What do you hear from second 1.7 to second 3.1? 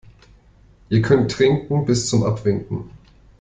bis zum Abwinken.